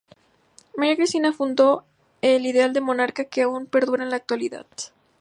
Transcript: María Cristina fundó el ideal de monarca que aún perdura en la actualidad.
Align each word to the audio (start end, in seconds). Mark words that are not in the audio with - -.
María 0.77 0.95
Cristina 0.95 1.31
fundó 1.31 1.85
el 2.23 2.47
ideal 2.47 2.73
de 2.73 2.81
monarca 2.81 3.25
que 3.25 3.43
aún 3.43 3.67
perdura 3.67 4.01
en 4.03 4.09
la 4.09 4.15
actualidad. 4.15 4.65